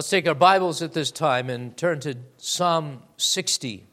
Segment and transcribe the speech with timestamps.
[0.00, 3.86] Let's take our Bibles at this time and turn to Psalm 60.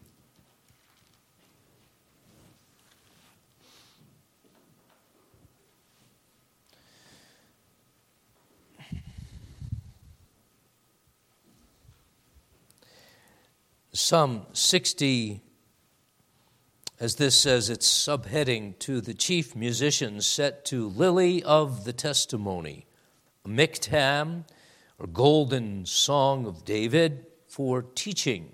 [13.91, 15.41] Psalm 60,
[17.01, 22.85] as this says, its subheading to the chief musicians set to Lily of the Testimony,
[23.45, 24.45] miktam,
[24.99, 28.53] or golden song of David for teaching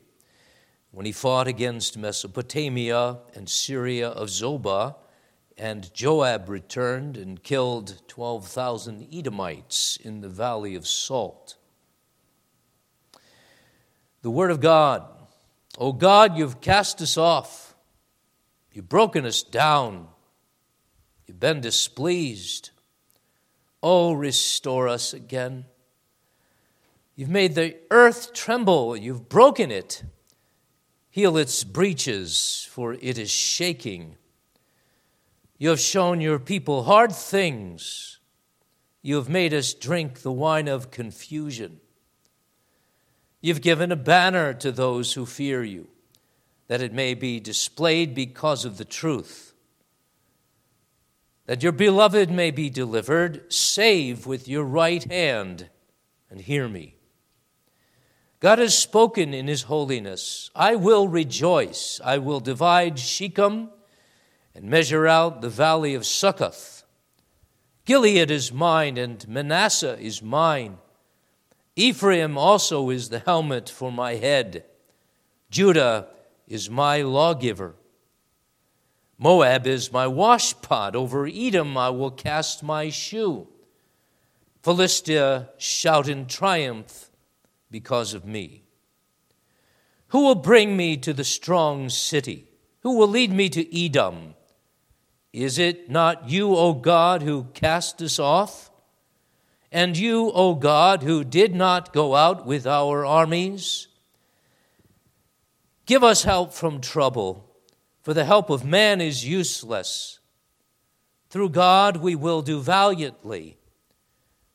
[0.91, 4.95] when he fought against Mesopotamia and Syria of Zobah,
[5.57, 11.57] and Joab returned and killed 12,000 Edomites in the valley of Salt.
[14.21, 15.07] The Word of God
[15.77, 17.75] O God, you've cast us off.
[18.71, 20.07] You've broken us down.
[21.25, 22.70] You've been displeased.
[23.81, 25.65] Oh, restore us again.
[27.16, 28.98] You've made the earth tremble.
[28.98, 30.04] You've broken it.
[31.10, 34.15] Heal its breaches, for it is shaking.
[35.60, 38.20] You have shown your people hard things.
[39.04, 41.79] You have made us drink the wine of confusion.
[43.41, 45.90] You've given a banner to those who fear you,
[46.68, 49.54] that it may be displayed because of the truth.
[51.46, 55.70] That your beloved may be delivered, save with your right hand
[56.30, 56.96] and hear me.
[58.44, 60.52] God has spoken in his holiness.
[60.54, 62.02] I will rejoice.
[62.04, 63.70] I will divide Shechem
[64.53, 66.84] and measure out the valley of Succoth.
[67.86, 70.78] Gilead is mine, and Manasseh is mine.
[71.78, 74.66] Ephraim also is the helmet for my head.
[75.50, 76.09] Judah
[76.46, 77.75] is my lawgiver.
[79.18, 80.96] Moab is my washpot.
[80.96, 83.47] Over Edom I will cast my shoe.
[84.62, 87.09] Philistia shout in triumph
[87.74, 88.63] because of me.
[90.09, 92.47] Who will bring me to the strong city?
[92.81, 94.36] Who will lead me to Edom?
[95.34, 98.70] Is it not you, O God, who cast us off?
[99.72, 103.88] And you, O God, who did not go out with our armies,
[105.88, 107.50] give us help from trouble,
[108.03, 110.20] for the help of man is useless.
[111.31, 113.58] Through God we will do valiantly,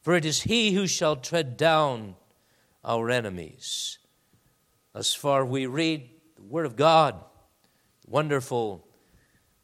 [0.03, 2.15] for it is He who shall tread down
[2.85, 3.99] our enemies.
[4.95, 7.23] As far, we read the Word of God,
[8.07, 8.87] wonderful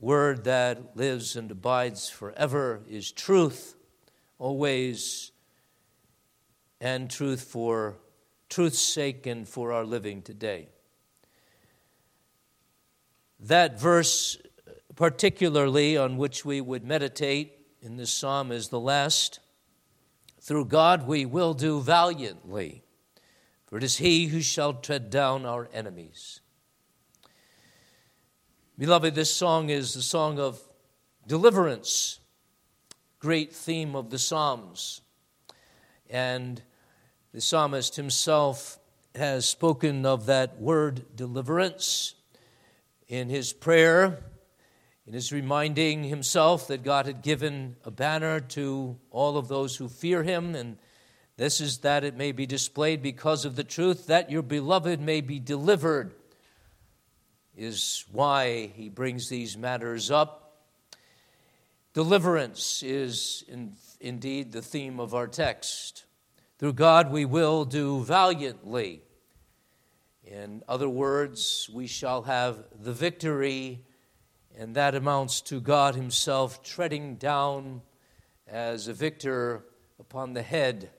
[0.00, 3.74] Word that lives and abides forever, is truth,
[4.38, 5.32] always
[6.80, 7.96] and truth for
[8.50, 10.68] truth's sake and for our living today.
[13.40, 14.38] That verse,
[14.94, 19.40] particularly on which we would meditate in this psalm, is the last.
[20.40, 22.84] Through God we will do valiantly,
[23.74, 26.38] for it is He who shall tread down our enemies.
[28.78, 30.62] Beloved, this song is the song of
[31.26, 32.20] deliverance,
[33.18, 35.00] great theme of the Psalms.
[36.08, 36.62] And
[37.32, 38.78] the psalmist himself
[39.16, 42.14] has spoken of that word deliverance
[43.08, 44.22] in his prayer,
[45.04, 49.88] in his reminding himself that God had given a banner to all of those who
[49.88, 50.78] fear him, and
[51.36, 55.20] this is that it may be displayed because of the truth, that your beloved may
[55.20, 56.14] be delivered,
[57.56, 60.62] is why he brings these matters up.
[61.92, 66.04] Deliverance is in, indeed the theme of our text.
[66.58, 69.02] Through God we will do valiantly.
[70.24, 73.84] In other words, we shall have the victory,
[74.56, 77.82] and that amounts to God Himself treading down
[78.46, 79.64] as a victor
[79.98, 80.90] upon the head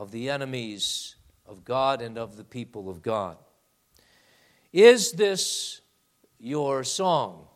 [0.00, 1.14] of the enemies
[1.46, 3.36] of God and of the people of God.
[4.72, 5.80] Is this
[6.40, 7.46] your song?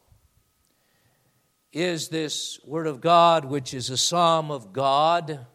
[1.72, 5.46] Is this Word of God, which is a psalm of God?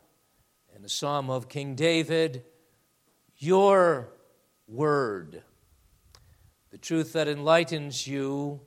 [0.79, 2.45] and a Psalm of King David,
[3.37, 4.13] Your
[4.65, 5.43] word,
[6.71, 8.61] the truth that enlightens you,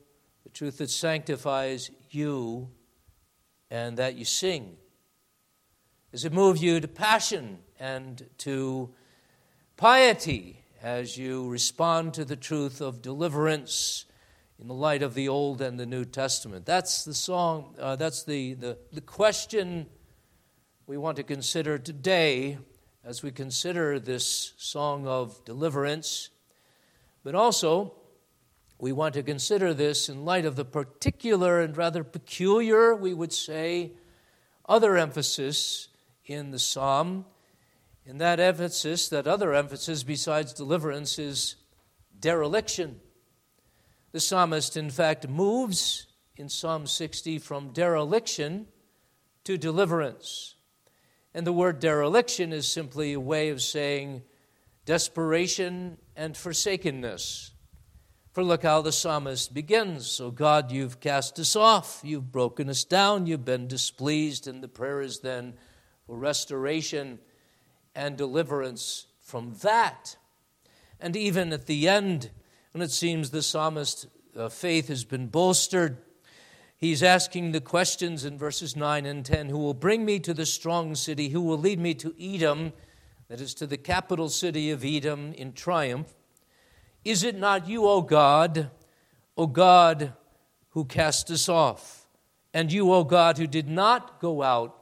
[0.45, 2.69] the truth that sanctifies you,
[3.71, 4.77] and that you sing.
[6.11, 8.89] Does it move you to passion and to
[9.77, 14.05] piety as you respond to the truth of deliverance
[14.61, 16.65] in the light of the Old and the New Testament?
[16.65, 19.87] That's the song, uh, that's the, the, the question
[20.87, 22.57] we want to consider today
[23.05, 26.31] as we consider this song of deliverance,
[27.25, 27.95] but also
[28.79, 33.33] we want to consider this in light of the particular and rather peculiar, we would
[33.33, 33.91] say,
[34.69, 35.89] other emphasis
[36.27, 37.25] in the psalm,
[38.07, 41.57] And that emphasis, that other emphasis besides deliverance, is
[42.19, 43.01] dereliction.
[44.11, 46.07] The psalmist, in fact, moves
[46.37, 48.67] in Psalm 60 from dereliction
[49.45, 50.57] to deliverance.
[51.35, 54.23] And the word dereliction is simply a way of saying
[54.85, 57.53] desperation and forsakenness.
[58.33, 60.07] For look how the psalmist begins.
[60.07, 64.69] So, God, you've cast us off, you've broken us down, you've been displeased, and the
[64.69, 65.55] prayer is then
[66.07, 67.19] for restoration
[67.95, 70.17] and deliverance from that.
[71.01, 72.31] And even at the end,
[72.73, 74.07] when it seems the psalmist's
[74.37, 75.99] uh, faith has been bolstered,
[76.77, 80.47] he's asking the questions in verses 9 and 10 Who will bring me to the
[80.47, 81.31] strong city?
[81.31, 82.73] Who will lead me to Edom,
[83.29, 86.15] that is, to the capital city of Edom in triumph?
[87.05, 88.71] Is it not you, O God,
[89.37, 90.13] O God,
[90.71, 92.07] who cast us off?
[92.55, 94.82] And you, O God, who did not go out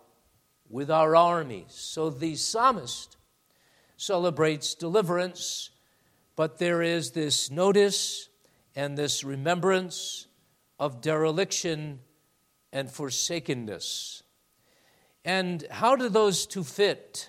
[0.71, 1.67] with our armies.
[1.69, 3.19] So the psalmist
[3.99, 5.71] celebrates deliverance,
[6.37, 8.31] but there is this notice
[8.75, 10.27] and this remembrance
[10.79, 11.99] of dereliction
[12.73, 14.23] and forsakenness.
[15.25, 17.29] And how do those two fit?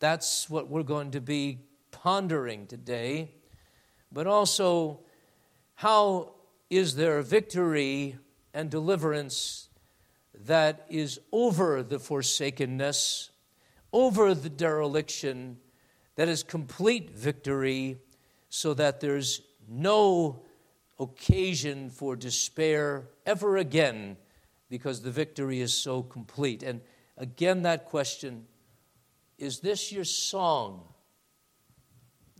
[0.00, 1.60] That's what we're going to be
[1.92, 3.36] pondering today
[4.12, 5.00] but also
[5.74, 6.34] how
[6.68, 8.18] is there victory
[8.52, 9.68] and deliverance
[10.34, 13.30] that is over the forsakenness,
[13.92, 15.58] over the dereliction,
[16.16, 17.98] that is complete victory,
[18.48, 20.42] so that there's no
[20.98, 24.16] occasion for despair ever again
[24.68, 26.62] because the victory is so complete.
[26.62, 26.80] And
[27.16, 28.46] again, that question
[29.38, 30.82] is this your song?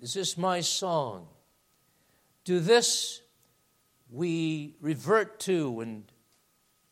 [0.01, 1.27] Is this my song?
[2.45, 3.23] Do this
[4.11, 6.05] we revert to, and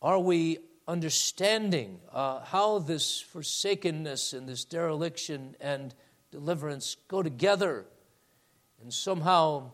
[0.01, 5.93] are we understanding uh, how this forsakenness and this dereliction and
[6.31, 7.85] deliverance go together,
[8.81, 9.71] and somehow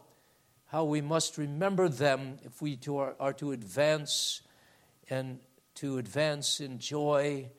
[0.68, 4.42] how we must remember them if we to are, are to advance
[5.10, 5.40] and
[5.76, 7.50] to advance in joy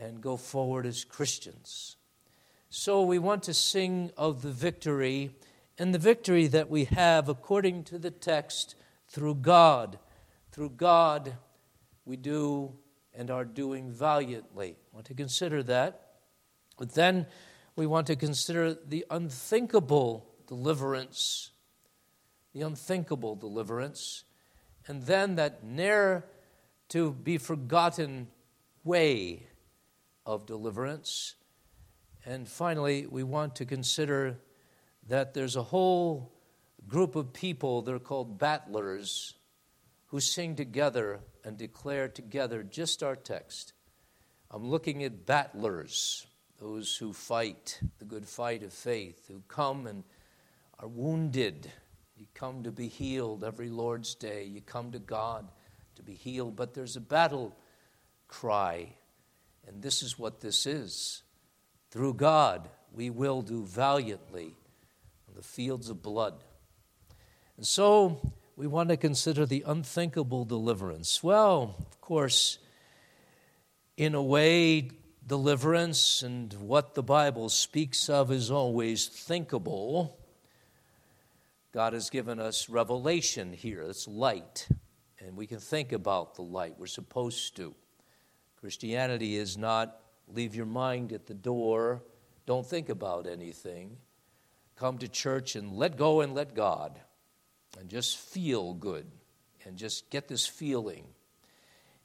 [0.00, 1.96] and go forward as Christians.
[2.70, 5.36] So we want to sing of the victory
[5.78, 8.74] and the victory that we have according to the text
[9.08, 9.98] through God.
[10.50, 11.34] Through God,
[12.04, 12.74] we do
[13.14, 14.76] and are doing valiantly.
[14.92, 16.08] I want to consider that.
[16.78, 17.26] But then
[17.76, 21.50] we want to consider the unthinkable deliverance,
[22.54, 24.24] the unthinkable deliverance,
[24.86, 26.24] and then that ne'er
[26.88, 28.28] to be forgotten
[28.84, 29.46] way
[30.26, 31.36] of deliverance.
[32.24, 34.38] And finally, we want to consider
[35.08, 36.32] that there's a whole
[36.86, 39.34] group of people, they're called battlers,
[40.12, 43.72] who sing together and declare together just our text.
[44.50, 46.26] I'm looking at battlers,
[46.58, 50.04] those who fight the good fight of faith, who come and
[50.78, 51.72] are wounded.
[52.14, 54.44] You come to be healed every Lord's day.
[54.44, 55.50] You come to God
[55.96, 56.56] to be healed.
[56.56, 57.56] But there's a battle
[58.28, 58.92] cry,
[59.66, 61.22] and this is what this is.
[61.90, 64.56] Through God, we will do valiantly
[65.26, 66.44] on the fields of blood.
[67.56, 68.20] And so
[68.56, 71.22] we want to consider the unthinkable deliverance.
[71.22, 72.58] Well, of course,
[73.96, 74.90] in a way,
[75.26, 80.18] deliverance and what the Bible speaks of is always thinkable.
[81.72, 83.82] God has given us revelation here.
[83.82, 84.68] It's light.
[85.18, 86.74] And we can think about the light.
[86.78, 87.74] We're supposed to.
[88.60, 89.96] Christianity is not
[90.28, 92.02] leave your mind at the door,
[92.46, 93.96] don't think about anything
[94.82, 96.98] come to church and let go and let God
[97.78, 99.06] and just feel good
[99.64, 101.06] and just get this feeling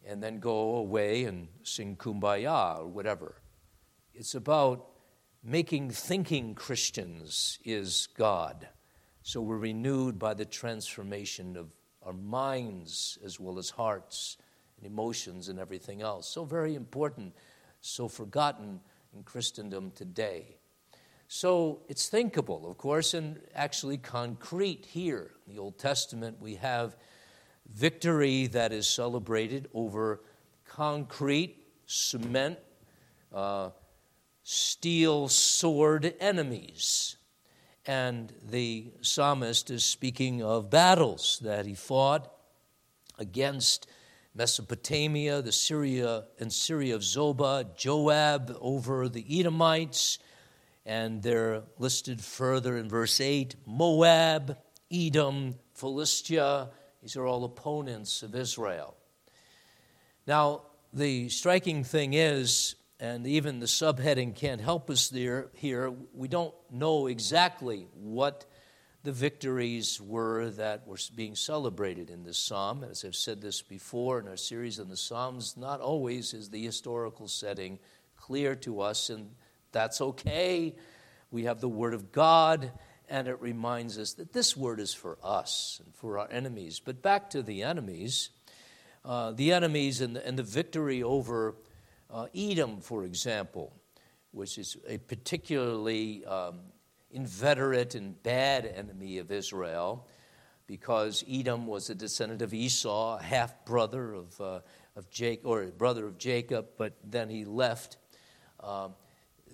[0.05, 3.35] and then go away and sing kumbaya or whatever.
[4.13, 4.87] It's about
[5.43, 8.67] making thinking Christians is God.
[9.21, 11.67] So we're renewed by the transformation of
[12.03, 14.37] our minds as well as hearts
[14.77, 16.29] and emotions and everything else.
[16.29, 17.35] So very important,
[17.81, 18.79] so forgotten
[19.13, 20.57] in Christendom today.
[21.27, 25.31] So it's thinkable, of course, and actually concrete here.
[25.45, 26.95] In the Old Testament, we have
[27.73, 30.21] victory that is celebrated over
[30.65, 32.57] concrete, cement,
[33.33, 33.71] uh,
[34.43, 37.17] steel sword enemies.
[37.85, 42.31] And the psalmist is speaking of battles that he fought
[43.17, 43.87] against
[44.33, 50.19] Mesopotamia, the Syria and Syria of Zobah, Joab over the Edomites,
[50.87, 54.57] and they're listed further in verse 8 Moab,
[54.91, 56.69] Edom, Philistia.
[57.03, 58.95] These are all opponents of Israel.
[60.25, 60.63] Now,
[60.93, 65.93] the striking thing is and even the subheading can't help us there here.
[66.13, 68.45] We don't know exactly what
[69.03, 72.83] the victories were that were being celebrated in this psalm.
[72.83, 76.63] As I've said this before in our series on the Psalms, not always is the
[76.63, 77.77] historical setting
[78.15, 79.29] clear to us, and
[79.77, 80.75] that's okay.
[81.29, 82.71] We have the Word of God,
[83.07, 86.81] and it reminds us that this Word is for us and for our enemies.
[86.83, 88.31] But back to the enemies.
[89.05, 91.53] Uh, the enemies and the, and the victory over
[92.09, 93.71] uh, Edom, for example,
[94.31, 96.61] which is a particularly um,
[97.11, 100.07] inveterate and bad enemy of Israel
[100.65, 104.59] because Edom was a descendant of Esau, a half brother of, uh,
[104.95, 107.97] of Jacob, or brother of Jacob, but then he left.
[108.59, 108.89] Uh,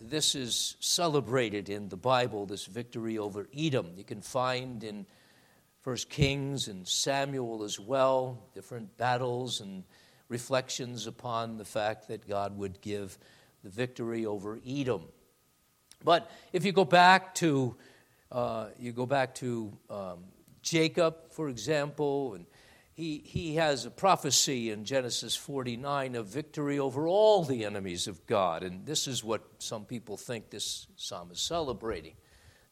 [0.02, 3.92] this is celebrated in the Bible, this victory over Edom.
[3.96, 5.06] You can find in
[5.82, 9.84] First Kings and Samuel as well, different battles and
[10.30, 13.18] reflections upon the fact that God would give
[13.64, 15.04] the victory over Edom.
[16.04, 17.76] But if you go back to
[18.32, 20.24] uh, you go back to um,
[20.64, 22.46] Jacob, for example, and
[22.94, 28.26] he, he has a prophecy in Genesis 49 of victory over all the enemies of
[28.28, 28.62] God.
[28.64, 32.14] And this is what some people think this psalm is celebrating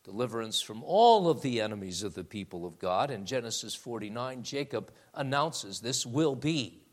[0.03, 3.11] deliverance from all of the enemies of the people of God.
[3.11, 6.83] In Genesis 49, Jacob announces this will be.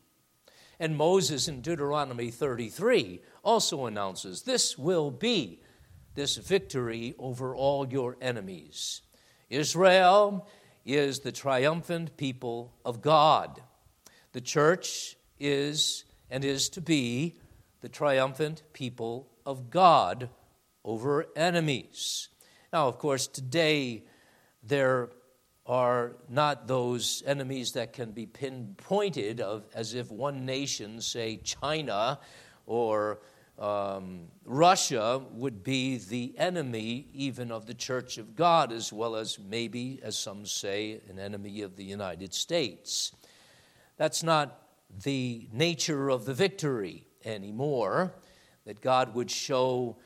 [0.79, 5.61] And Moses in Deuteronomy 33 also announces this will be
[6.15, 9.01] this victory over all your enemies.
[9.49, 10.47] Israel
[10.85, 13.61] is the triumphant people of God.
[14.33, 17.35] The church is and is to be
[17.81, 20.29] the triumphant people of God
[20.83, 22.29] over enemies.
[22.71, 24.03] Now, of course, today
[24.63, 25.09] there
[25.65, 32.19] are not those enemies that can be pinpointed of, as if one nation, say China
[32.65, 33.19] or
[33.59, 39.37] um, Russia, would be the enemy even of the Church of God, as well as
[39.37, 43.11] maybe, as some say, an enemy of the United States.
[43.97, 44.61] That's not
[45.03, 48.13] the nature of the victory anymore,
[48.65, 49.97] that God would show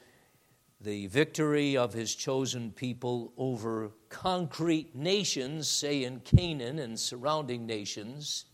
[0.82, 8.46] the victory of his chosen people over concrete nations, say in Canaan and surrounding nations.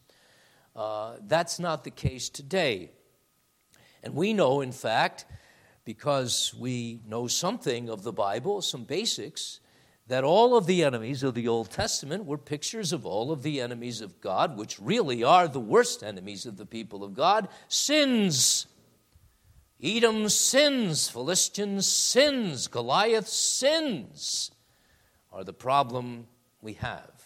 [0.76, 2.92] Uh, that's not the case today.
[4.04, 5.26] And we know, in fact,
[5.86, 9.60] because we know something of the Bible, some basics,
[10.08, 13.62] that all of the enemies of the Old Testament were pictures of all of the
[13.62, 18.66] enemies of God, which really are the worst enemies of the people of God sins.
[19.82, 24.52] Edom sins, Philistine sins, Goliath sins
[25.32, 26.28] are the problem
[26.62, 27.24] we have.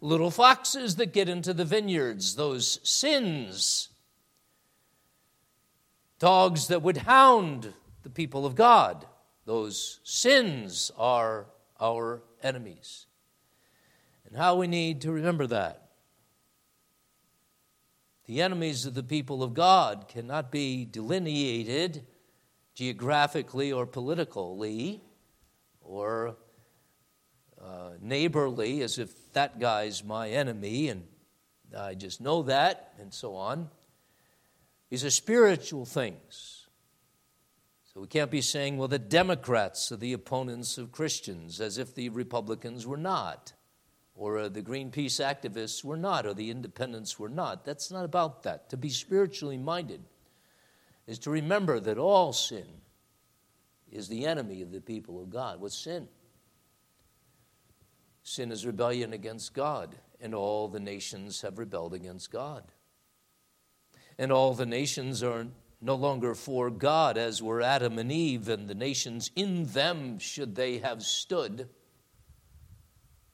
[0.00, 3.90] Little foxes that get into the vineyards, those sins.
[6.18, 9.06] Dogs that would hound the people of God,
[9.44, 11.46] those sins are
[11.80, 13.06] our enemies.
[14.26, 15.82] And how we need to remember that.
[18.26, 22.06] The enemies of the people of God cannot be delineated
[22.74, 25.00] geographically or politically
[25.80, 26.36] or
[27.60, 31.04] uh, neighborly as if that guy's my enemy and
[31.76, 33.70] I just know that and so on.
[34.90, 36.66] These are spiritual things.
[37.92, 41.94] So we can't be saying, well, the Democrats are the opponents of Christians as if
[41.94, 43.52] the Republicans were not
[44.16, 47.64] or uh, the Greenpeace activists were not, or the independents were not.
[47.64, 48.70] That's not about that.
[48.70, 50.02] To be spiritually minded
[51.06, 52.66] is to remember that all sin
[53.92, 55.60] is the enemy of the people of God.
[55.60, 56.08] What's sin?
[58.22, 62.64] Sin is rebellion against God, and all the nations have rebelled against God.
[64.18, 65.46] And all the nations are
[65.80, 70.54] no longer for God, as were Adam and Eve, and the nations in them, should
[70.54, 71.68] they have stood,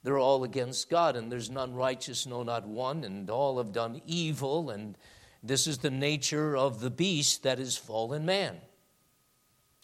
[0.03, 4.03] they're all against God, and there's none righteous, no, not one, and all have done
[4.07, 4.99] evil, and
[5.43, 8.59] this is the nature of the beast that is fallen man.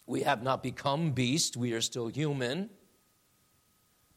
[0.05, 2.69] We have not become beast, we are still human.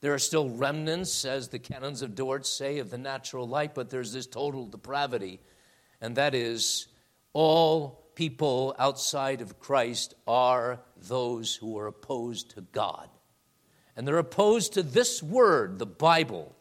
[0.01, 3.89] There are still remnants, as the canons of Dort say, of the natural light, but
[3.89, 5.41] there's this total depravity,
[6.03, 6.89] and that is
[7.33, 13.09] all people outside of Christ are those who are opposed to God.
[13.97, 16.57] And they're opposed to this word, the Bible.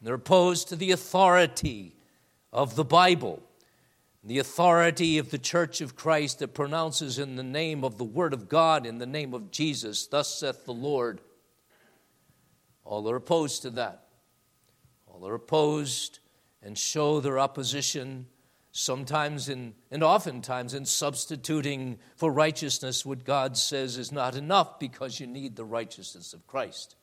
[0.00, 1.96] They're opposed to the authority
[2.52, 3.42] of the Bible,
[4.22, 8.32] the authority of the Church of Christ that pronounces in the name of the Word
[8.32, 11.20] of God, in the name of Jesus, thus saith the Lord.
[12.84, 14.06] All are opposed to that.
[15.06, 16.20] All are opposed
[16.62, 18.26] and show their opposition
[18.72, 25.20] sometimes in, and oftentimes in substituting for righteousness what God says is not enough because
[25.20, 26.96] you need the righteousness of Christ.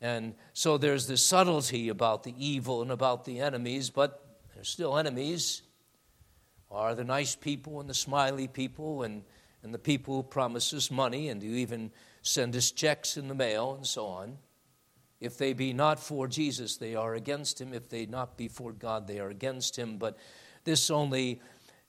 [0.00, 4.96] And so there's this subtlety about the evil and about the enemies, but they're still
[4.96, 5.62] enemies.
[6.70, 9.22] Are the nice people and the smiley people and,
[9.62, 11.90] and the people who promise us money and who even
[12.22, 14.38] send us checks in the mail and so on.
[15.20, 17.72] If they be not for Jesus, they are against him.
[17.72, 19.98] If they not be for God, they are against him.
[19.98, 20.16] But
[20.64, 21.40] this only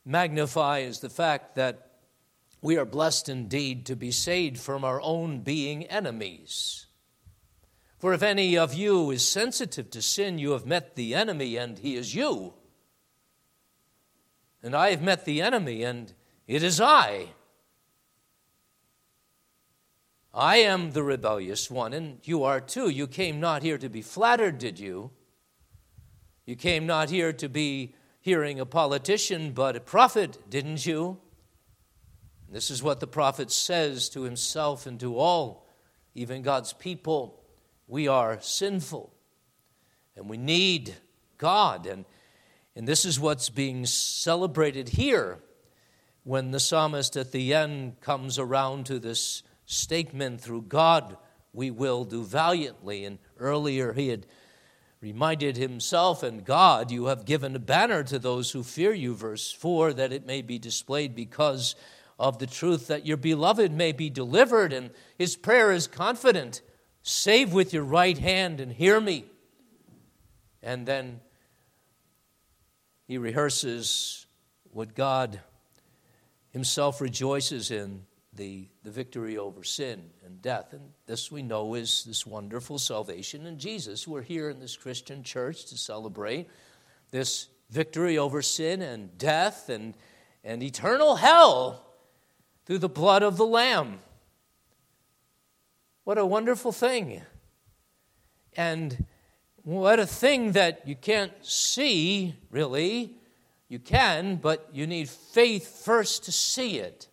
[0.06, 1.92] magnifies the fact that
[2.62, 6.86] we are blessed indeed to be saved from our own being enemies.
[8.00, 11.78] For if any of you is sensitive to sin, you have met the enemy, and
[11.78, 12.54] he is you.
[14.62, 16.14] And I have met the enemy, and
[16.48, 17.30] it is I.
[20.34, 22.90] I am the rebellious one, and you are too.
[22.90, 25.12] You came not here to be flattered, did you?
[26.46, 31.18] You came not here to be hearing a politician, but a prophet, didn't you?
[32.50, 35.68] This is what the prophet says to himself and to all,
[36.16, 37.44] even God's people.
[37.86, 39.14] We are sinful
[40.16, 40.96] and we need
[41.38, 41.86] God.
[41.86, 42.06] And,
[42.78, 45.40] and this is what's being celebrated here
[46.24, 51.18] when the psalmist at the end comes around to this statement through God
[51.52, 53.04] we will do valiantly.
[53.04, 54.26] And earlier he had
[55.04, 59.52] reminded himself and God, You have given a banner to those who fear you, verse
[59.52, 61.76] 4, that it may be displayed because
[62.18, 64.72] of the truth that your beloved may be delivered.
[64.72, 66.62] And his prayer is confident
[67.02, 69.26] save with your right hand and hear me.
[70.62, 71.20] And then
[73.06, 74.26] he rehearses
[74.72, 75.42] what God
[76.52, 80.74] himself rejoices in the, the victory over sin and death.
[80.74, 84.08] And this we know is this wonderful salvation in Jesus.
[84.08, 86.50] We're here in this Christian church to celebrate
[87.12, 89.96] this victory over sin and death and,
[90.44, 91.86] and eternal hell
[92.66, 94.00] through the blood of the Lamb.
[96.04, 97.22] What a wonderful thing.
[98.56, 99.06] And
[99.64, 103.16] what a thing that you can't see, really.
[103.70, 107.08] You can, but you need faith first to see it.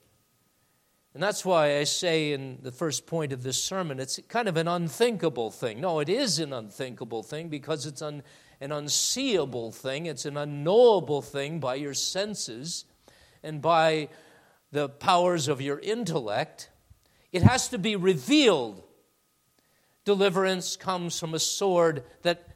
[1.12, 4.56] And that's why I say in the first point of this sermon, it's kind of
[4.56, 5.80] an unthinkable thing.
[5.80, 8.22] No, it is an unthinkable thing because it's un,
[8.60, 12.84] an unseeable thing, it's an unknowable thing by your senses
[13.42, 14.08] and by
[14.70, 16.70] the powers of your intellect.
[17.32, 18.82] It has to be revealed.
[20.04, 22.48] Deliverance comes from a sword that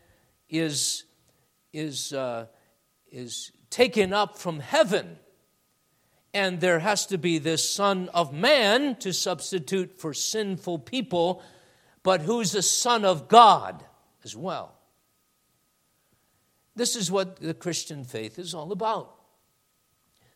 [0.48, 1.04] is,
[1.72, 2.46] is, uh,
[3.10, 5.18] is taken up from heaven
[6.34, 11.40] and there has to be this Son of Man to substitute for sinful people,
[12.02, 13.84] but who's a Son of God
[14.24, 14.74] as well.
[16.74, 19.14] This is what the Christian faith is all about.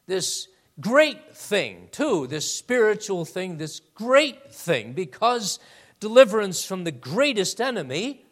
[0.06, 0.46] This
[0.80, 5.58] great thing, too, this spiritual thing, this great thing, because
[5.98, 8.24] deliverance from the greatest enemy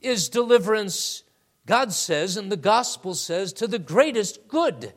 [0.00, 1.22] is deliverance,
[1.66, 4.94] God says, and the gospel says, to the greatest good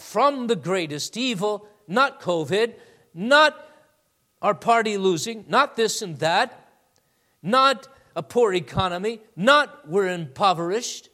[0.00, 2.74] from the greatest evil, not COVID,
[3.14, 3.56] not
[4.42, 6.68] our party losing, not this and that,
[7.42, 11.10] not a poor economy, not we're impoverished,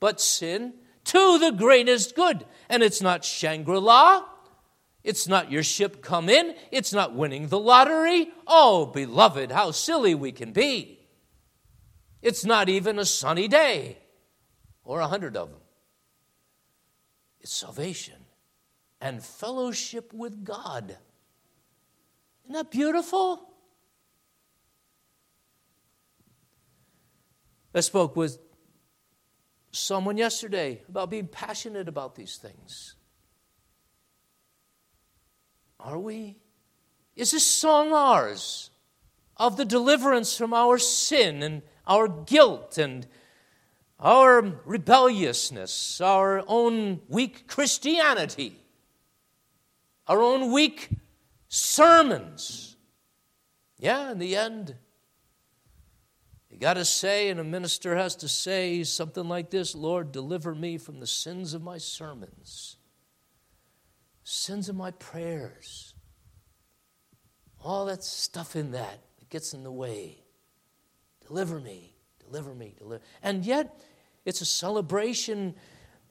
[0.00, 2.44] but sin to the greatest good.
[2.68, 4.24] And it's not Shangri La.
[5.02, 6.54] It's not your ship come in.
[6.70, 8.30] It's not winning the lottery.
[8.46, 10.98] Oh, beloved, how silly we can be.
[12.22, 13.98] It's not even a sunny day
[14.82, 15.60] or a hundred of them.
[17.44, 18.24] It's salvation
[19.02, 20.96] and fellowship with God.
[22.44, 23.50] Isn't that beautiful?
[27.74, 28.38] I spoke with
[29.72, 32.94] someone yesterday about being passionate about these things.
[35.78, 36.38] Are we?
[37.14, 38.70] Is this song ours
[39.36, 43.06] of the deliverance from our sin and our guilt and
[43.98, 48.58] our rebelliousness, our own weak Christianity,
[50.06, 50.90] our own weak
[51.48, 52.76] sermons.
[53.78, 54.74] Yeah, in the end,
[56.50, 60.54] you got to say, and a minister has to say something like this Lord, deliver
[60.54, 62.76] me from the sins of my sermons,
[64.22, 65.94] sins of my prayers,
[67.60, 70.22] all that stuff in that that gets in the way.
[71.26, 71.93] Deliver me
[72.26, 73.02] deliver me, deliver.
[73.22, 73.80] And yet,
[74.24, 75.54] it's a celebration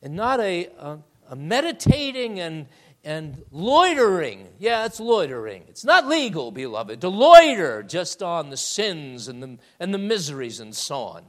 [0.02, 1.00] and not a, a,
[1.30, 2.68] a meditating and,
[3.04, 4.50] and loitering.
[4.60, 5.64] Yeah, it's loitering.
[5.68, 10.60] It's not legal, beloved, to loiter just on the sins and the, and the miseries
[10.60, 11.24] and so on.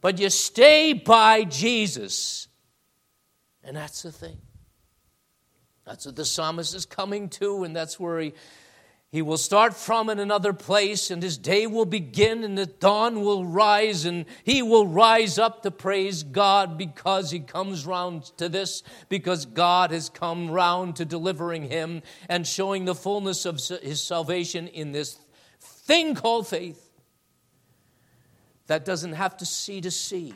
[0.00, 2.48] But you stay by Jesus
[3.64, 4.36] And that's the thing.
[5.86, 8.34] That's what the psalmist is coming to, and that's where he,
[9.14, 13.20] he will start from in another place, and his day will begin, and the dawn
[13.20, 18.48] will rise, and he will rise up to praise God because he comes round to
[18.48, 24.02] this, because God has come round to delivering him and showing the fullness of his
[24.02, 25.20] salvation in this
[25.60, 26.90] thing called faith
[28.66, 30.34] that doesn't have to see to see.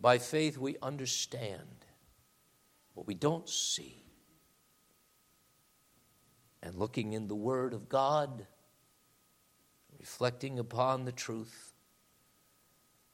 [0.00, 1.77] By faith, we understand
[2.98, 4.02] what we don't see.
[6.64, 8.44] And looking in the Word of God,
[10.00, 11.74] reflecting upon the truth,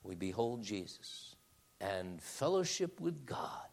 [0.02, 1.36] we behold Jesus
[1.82, 3.68] and fellowship with God.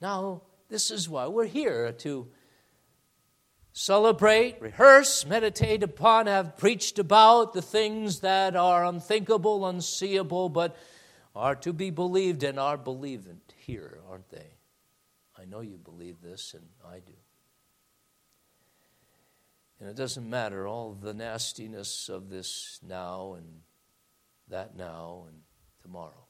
[0.00, 2.26] Now, this is why we're here to
[3.72, 10.76] celebrate, rehearse, meditate upon, have preached about the things that are unthinkable, unseeable, but
[11.36, 14.56] are to be believed and are believed here, aren't they?
[15.38, 17.12] I know you believe this, and I do.
[19.78, 23.46] And it doesn't matter all the nastiness of this now and
[24.48, 25.36] that now and
[25.82, 26.26] tomorrow.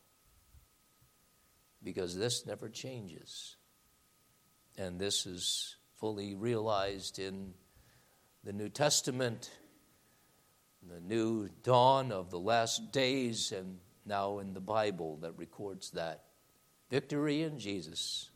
[1.83, 3.57] Because this never changes.
[4.77, 7.55] And this is fully realized in
[8.43, 9.51] the New Testament,
[10.83, 16.25] the new dawn of the last days, and now in the Bible that records that.
[16.91, 18.31] Victory in Jesus.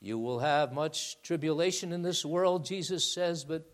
[0.00, 3.72] You will have much tribulation in this world, Jesus says, but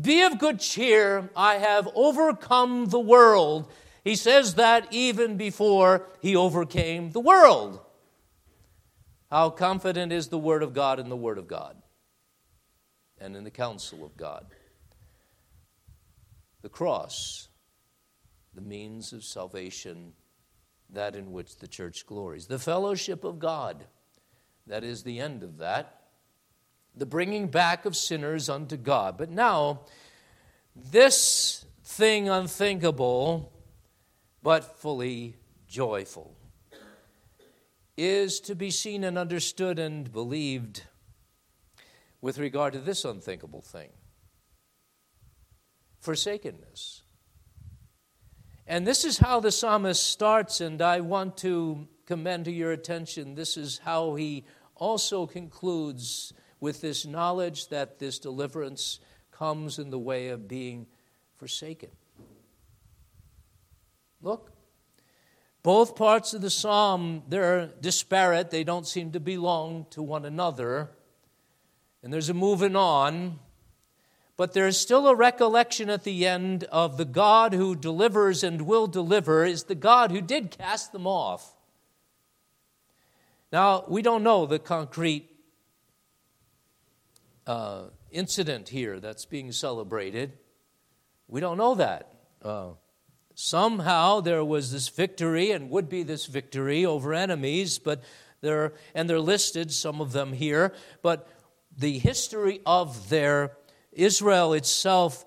[0.00, 1.28] be of good cheer.
[1.34, 3.70] I have overcome the world.
[4.04, 7.80] He says that even before he overcame the world.
[9.30, 11.76] How confident is the Word of God in the Word of God
[13.20, 14.46] and in the counsel of God?
[16.62, 17.48] The cross,
[18.54, 20.14] the means of salvation
[20.90, 22.46] that in which the church glories.
[22.46, 23.84] The fellowship of God,
[24.66, 26.02] that is the end of that.
[26.94, 29.16] The bringing back of sinners unto God.
[29.16, 29.80] But now,
[30.74, 33.52] this thing unthinkable,
[34.42, 36.36] but fully joyful,
[37.96, 40.82] is to be seen and understood and believed
[42.20, 43.90] with regard to this unthinkable thing
[46.00, 47.02] forsakenness.
[48.70, 53.34] And this is how the psalmist starts, and I want to commend to your attention
[53.34, 59.00] this is how he also concludes with this knowledge that this deliverance
[59.32, 60.86] comes in the way of being
[61.38, 61.88] forsaken.
[64.20, 64.52] Look,
[65.62, 68.50] both parts of the psalm, they're disparate.
[68.50, 70.90] They don't seem to belong to one another.
[72.02, 73.38] And there's a moving on
[74.38, 78.62] but there is still a recollection at the end of the God who delivers and
[78.62, 81.56] will deliver is the God who did cast them off.
[83.52, 85.28] Now, we don't know the concrete
[87.48, 90.34] uh, incident here that's being celebrated.
[91.26, 92.14] We don't know that.
[92.40, 92.68] Uh,
[93.34, 98.04] somehow there was this victory and would be this victory over enemies, but
[98.40, 100.72] there and they're listed, some of them here,
[101.02, 101.28] but
[101.76, 103.56] the history of their
[103.92, 105.24] Israel itself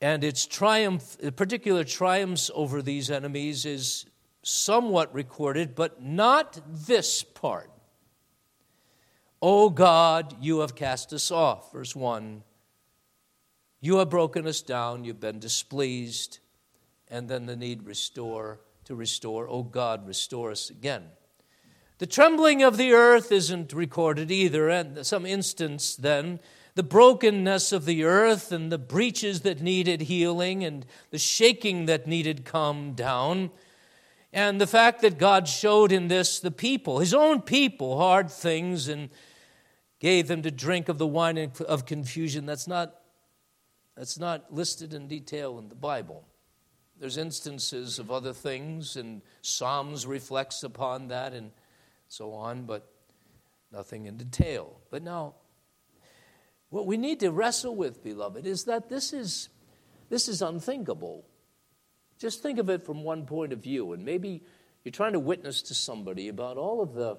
[0.00, 4.06] and its triumph, particular triumphs over these enemies, is
[4.42, 7.70] somewhat recorded, but not this part.
[9.42, 11.72] O God, you have cast us off.
[11.72, 12.42] Verse 1.
[13.80, 16.40] You have broken us down, you've been displeased,
[17.08, 19.48] and then the need restore to restore.
[19.48, 21.04] O God, restore us again.
[21.98, 26.38] The trembling of the earth isn't recorded either, and some instance then,
[26.76, 32.06] the brokenness of the earth and the breaches that needed healing and the shaking that
[32.06, 33.50] needed calm down.
[34.32, 38.86] And the fact that God showed in this the people, his own people, hard things
[38.86, 39.10] and
[39.98, 42.94] gave them to drink of the wine of confusion, that's not,
[43.96, 46.28] that's not listed in detail in the Bible.
[47.00, 51.50] There's instances of other things, and Psalms reflects upon that and
[52.08, 52.90] so on, but
[53.70, 54.80] nothing in detail.
[54.90, 55.34] But now,
[56.70, 59.48] what we need to wrestle with, beloved, is that this is,
[60.08, 61.24] this is unthinkable.
[62.18, 64.42] Just think of it from one point of view, and maybe
[64.84, 67.18] you're trying to witness to somebody about all of the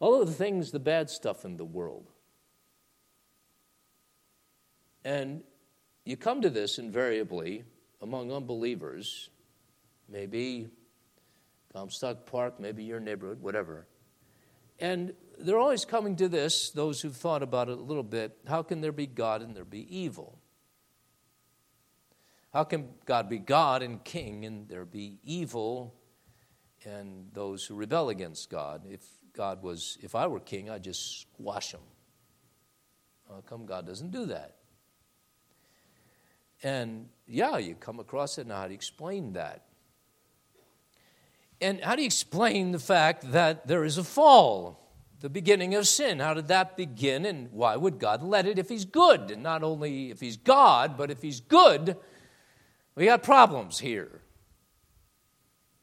[0.00, 2.10] all of the things, the bad stuff in the world.
[5.04, 5.42] And
[6.04, 7.64] you come to this invariably
[8.00, 9.28] among unbelievers,
[10.08, 10.70] maybe
[11.74, 13.86] Um, Comstock Park, maybe your neighborhood, whatever.
[14.78, 18.62] And they're always coming to this, those who've thought about it a little bit how
[18.62, 20.38] can there be God and there be evil?
[22.52, 25.94] How can God be God and king and there be evil
[26.84, 28.82] and those who rebel against God?
[28.88, 29.02] If
[29.32, 31.80] God was, if I were king, I'd just squash them.
[33.28, 34.56] How come God doesn't do that?
[36.62, 39.66] And yeah, you come across it, and how you explain that?
[41.60, 44.80] And how do you explain the fact that there is a fall?
[45.20, 46.18] the beginning of sin.
[46.18, 49.30] How did that begin, and why would God let it if He's good?
[49.30, 51.96] And not only if He's God, but if He's good,
[52.94, 54.22] we got problems here.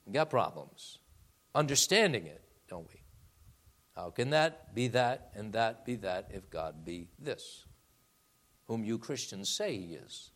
[0.05, 0.99] We got problems.
[1.53, 3.01] Understanding it, don't we?
[3.95, 7.65] How can that be that and that be that if God be this,
[8.65, 10.31] whom you Christians say He is?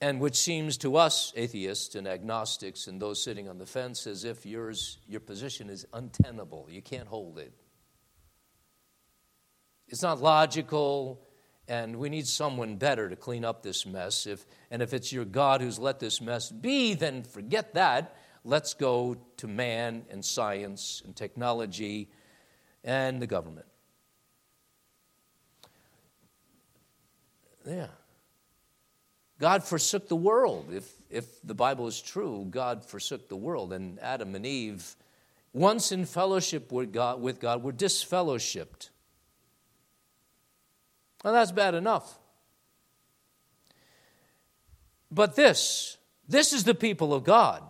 [0.00, 4.24] And which seems to us atheists and agnostics and those sitting on the fence as
[4.24, 6.68] if yours your position is untenable.
[6.70, 7.52] You can't hold it.
[9.88, 11.26] It's not logical
[11.66, 14.26] and we need someone better to clean up this mess.
[14.26, 18.16] If and if it's your god who's let this mess be then forget that.
[18.44, 22.08] Let's go to man and science and technology
[22.84, 23.66] and the government.
[27.66, 27.88] Yeah
[29.40, 30.70] God forsook the world.
[30.72, 33.72] If, if the Bible is true, God forsook the world.
[33.72, 34.96] And Adam and Eve,
[35.52, 38.90] once in fellowship with God, with God were disfellowshipped.
[41.22, 42.18] Well, that's bad enough.
[45.10, 45.96] But this,
[46.28, 47.62] this is the people of God.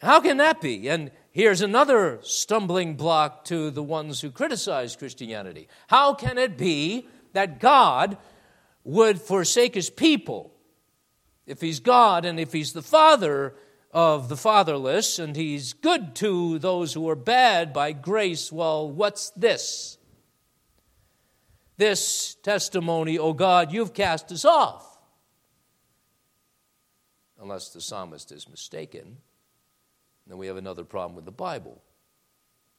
[0.00, 0.88] How can that be?
[0.88, 5.68] And here's another stumbling block to the ones who criticize Christianity.
[5.86, 8.18] How can it be that God
[8.86, 10.54] would forsake his people.
[11.44, 13.56] If he's God and if he's the father
[13.90, 19.30] of the fatherless and he's good to those who are bad by grace, well, what's
[19.30, 19.98] this?
[21.76, 24.98] This testimony, oh God, you've cast us off.
[27.42, 29.16] Unless the psalmist is mistaken,
[30.28, 31.82] then we have another problem with the Bible.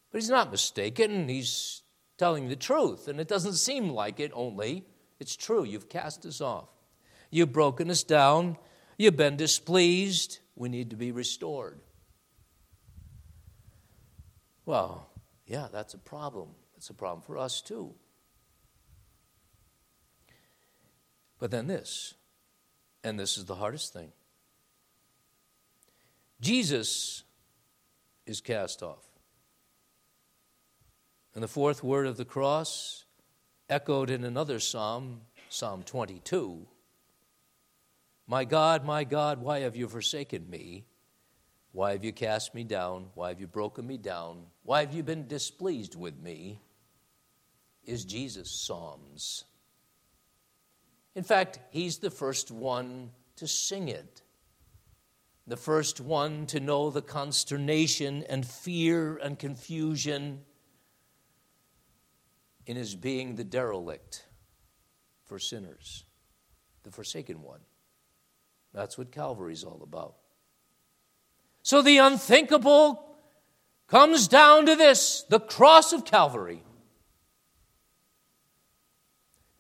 [0.10, 1.84] But he's not mistaken, he's
[2.18, 4.86] telling the truth, and it doesn't seem like it only
[5.20, 5.64] it's true.
[5.64, 6.70] You've cast us off.
[7.30, 8.58] You've broken us down.
[8.98, 10.40] You've been displeased.
[10.56, 11.80] We need to be restored.
[14.66, 15.10] Well,
[15.46, 16.50] yeah, that's a problem.
[16.76, 17.94] It's a problem for us too.
[21.40, 22.16] But then this,
[23.04, 24.12] and this is the hardest thing
[26.42, 27.24] Jesus
[28.26, 29.04] is cast off.
[31.34, 33.06] And the fourth word of the cross
[33.70, 36.66] echoed in another psalm, Psalm 22
[38.26, 40.86] My God, my God, why have you forsaken me?
[41.74, 43.08] Why have you cast me down?
[43.14, 44.46] Why have you broken me down?
[44.64, 46.60] Why have you been displeased with me?
[47.84, 49.46] Is Jesus' Psalms.
[51.16, 54.22] In fact, he's the first one to sing it,
[55.46, 60.42] the first one to know the consternation and fear and confusion
[62.68, 64.26] in his being the derelict
[65.26, 66.04] for sinners,
[66.84, 67.62] the forsaken one.
[68.74, 70.16] That's what Calvary's all about.
[71.64, 73.04] So the unthinkable
[73.88, 76.62] comes down to this the cross of Calvary.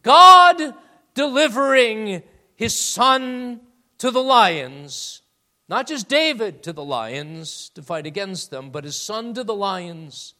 [0.03, 0.73] God
[1.13, 2.23] delivering
[2.55, 3.61] his son
[3.99, 5.21] to the lions,
[5.69, 9.55] not just David to the lions to fight against them, but his son to the
[9.55, 10.33] lions.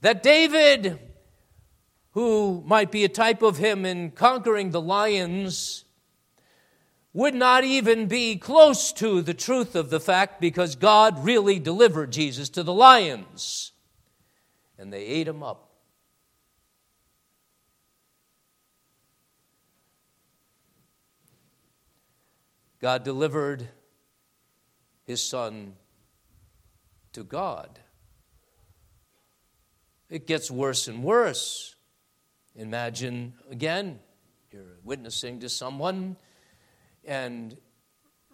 [0.00, 0.98] That David
[2.14, 5.84] who might be a type of him in conquering the lions,
[7.12, 12.12] would not even be close to the truth of the fact because God really delivered
[12.12, 13.72] Jesus to the lions.
[14.78, 15.70] And they ate him up.
[22.80, 23.68] God delivered
[25.04, 25.74] his son
[27.12, 27.80] to God.
[30.08, 31.73] It gets worse and worse.
[32.56, 33.98] Imagine again,
[34.52, 36.16] you're witnessing to someone,
[37.04, 37.56] and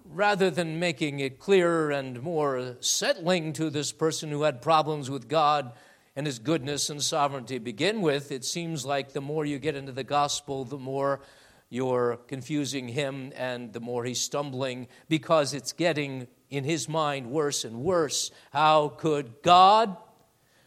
[0.04, 5.26] rather than making it clearer and more settling to this person who had problems with
[5.26, 5.72] God
[6.14, 9.92] and his goodness and sovereignty begin with, it seems like the more you get into
[9.92, 11.22] the gospel, the more
[11.70, 17.64] you're confusing him and the more he's stumbling because it's getting in his mind worse
[17.64, 18.30] and worse.
[18.52, 19.96] How could God,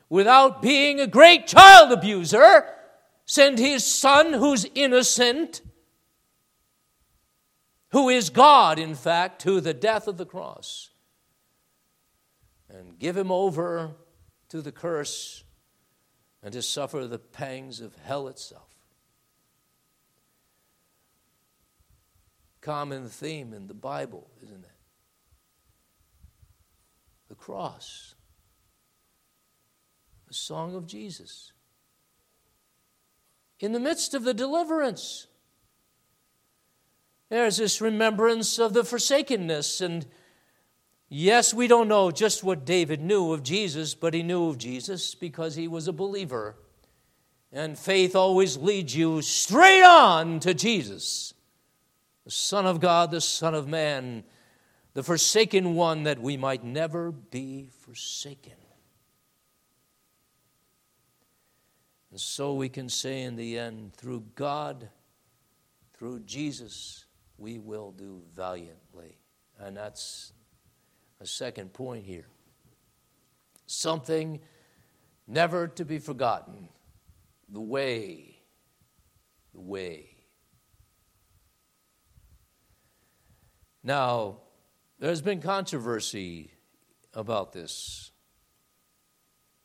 [0.09, 2.65] without being a great child abuser,
[3.25, 5.61] send his son who's innocent,
[7.89, 10.89] who is God, in fact, to the death of the cross,
[12.69, 13.91] and give him over
[14.49, 15.43] to the curse
[16.41, 18.73] and to suffer the pangs of hell itself.
[22.63, 24.71] common theme in the Bible, isn't it?
[27.27, 28.15] The cross,
[30.27, 31.51] the song of Jesus.
[33.63, 35.27] In the midst of the deliverance,
[37.29, 39.79] there's this remembrance of the forsakenness.
[39.79, 40.05] And
[41.07, 45.15] yes, we don't know just what David knew of Jesus, but he knew of Jesus
[45.15, 46.57] because he was a believer.
[47.53, 51.33] And faith always leads you straight on to Jesus,
[52.25, 54.25] the Son of God, the Son of Man,
[54.93, 58.62] the forsaken one, that we might never be forsaken.
[62.13, 64.87] And so we can say in the end, through God,
[65.95, 67.05] through Jesus,
[67.39, 69.17] we will do valiantly.
[69.57, 70.31] And that's
[71.19, 72.27] a second point here.
[73.65, 74.41] Something
[75.25, 76.69] never to be forgotten
[77.49, 78.37] the way,
[79.55, 80.09] the way.
[83.81, 84.41] Now,
[84.99, 86.51] there's been controversy
[87.15, 88.11] about this,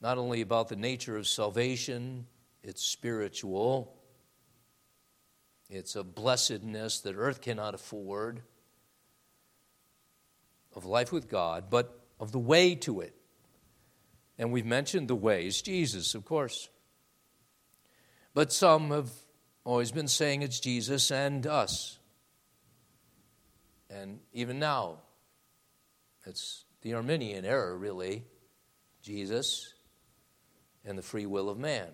[0.00, 2.26] not only about the nature of salvation,
[2.68, 3.96] it's spiritual,
[5.70, 8.42] it's a blessedness that earth cannot afford,
[10.76, 13.14] of life with God, but of the way to it.
[14.38, 16.68] And we've mentioned the ways, Jesus, of course.
[18.34, 19.10] But some have
[19.64, 21.98] always been saying it's Jesus and us.
[23.88, 24.98] And even now,
[26.26, 28.26] it's the Arminian error, really
[29.02, 29.72] Jesus
[30.84, 31.88] and the free will of man.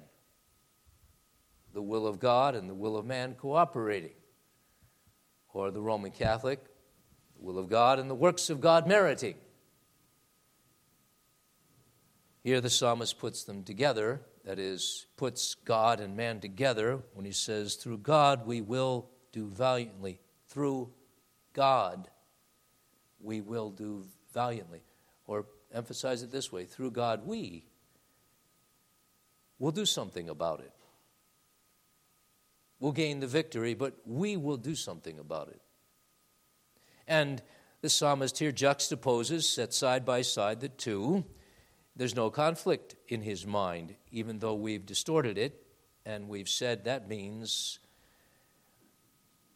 [1.74, 4.14] The will of God and the will of man cooperating.
[5.52, 6.64] Or the Roman Catholic,
[7.36, 9.34] the will of God and the works of God meriting.
[12.42, 17.32] Here the psalmist puts them together that is, puts God and man together when he
[17.32, 20.20] says, Through God we will do valiantly.
[20.48, 20.92] Through
[21.52, 22.08] God
[23.20, 24.82] we will do valiantly.
[25.26, 27.64] Or emphasize it this way through God we
[29.58, 30.73] will do something about it.
[32.84, 35.62] We'll gain the victory, but we will do something about it.
[37.08, 37.40] And
[37.80, 41.24] the psalmist here juxtaposes, sets side by side the two.
[41.96, 45.66] There's no conflict in his mind, even though we've distorted it
[46.04, 47.78] and we've said that means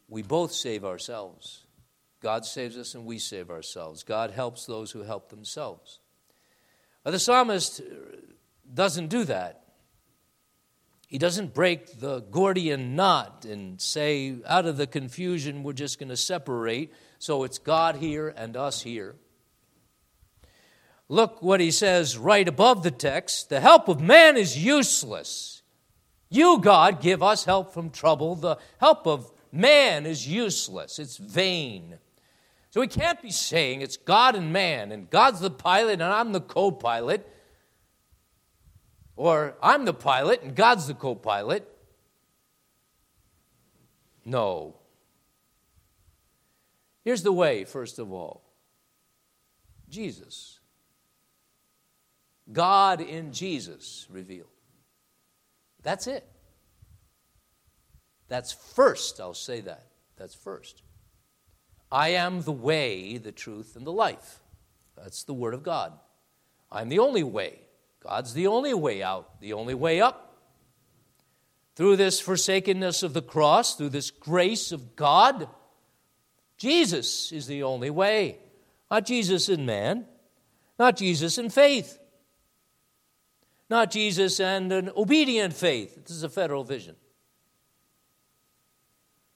[0.07, 1.65] we both save ourselves.
[2.21, 4.01] God saves us and we save ourselves.
[4.01, 5.99] God helps those who help themselves.
[7.03, 7.79] But the psalmist
[8.73, 9.68] doesn't do that.
[11.09, 16.09] He doesn't break the Gordian knot and say, out of the confusion, we're just going
[16.09, 16.93] to separate.
[17.17, 19.15] So it's God here and us here.
[21.07, 25.63] Look what he says right above the text the help of man is useless.
[26.29, 28.35] You, God, give us help from trouble.
[28.35, 31.97] The help of man is useless, it's vain.
[32.69, 36.33] So we can't be saying it's God and man, and God's the pilot and I'm
[36.33, 37.27] the co pilot,
[39.19, 41.67] or I'm the pilot and God's the co pilot.
[44.23, 44.77] No.
[47.03, 48.43] Here's the way, first of all
[49.89, 50.59] Jesus.
[52.49, 54.47] God in Jesus revealed.
[55.83, 56.25] That's it.
[58.29, 59.87] That's first, I'll say that.
[60.15, 60.81] That's first.
[61.91, 64.39] I am the way, the truth, and the life.
[64.95, 65.91] That's the Word of God.
[66.71, 67.59] I'm the only way.
[68.01, 70.37] God's the only way out, the only way up.
[71.75, 75.47] Through this forsakenness of the cross, through this grace of God,
[76.57, 78.39] Jesus is the only way.
[78.91, 80.05] Not Jesus in man,
[80.77, 81.99] not Jesus in faith
[83.69, 85.95] not Jesus and an obedient faith.
[85.95, 86.95] This is a federal vision.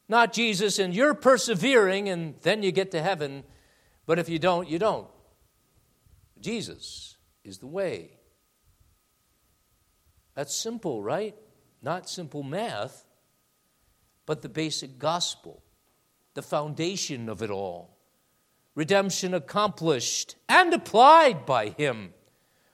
[0.10, 3.44] Not Jesus and you're persevering and then you get to heaven,
[4.06, 5.08] but if you don't, you don't.
[6.40, 8.18] Jesus is the way.
[10.36, 11.36] That's simple, right?
[11.82, 13.06] Not simple math,
[14.26, 15.62] but the basic gospel,
[16.34, 17.98] the foundation of it all.
[18.76, 22.14] Redemption accomplished and applied by Him,